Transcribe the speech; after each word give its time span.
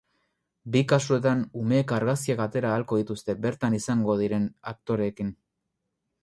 Bi 0.75 0.79
kasuetan, 0.91 1.43
umeek 1.63 1.93
argazkiak 1.97 2.41
atera 2.47 2.71
ahalko 2.77 2.99
dituzte 3.01 3.37
bertan 3.45 3.77
izango 3.81 4.17
diren 4.23 4.49
aktoreekin. 4.75 5.31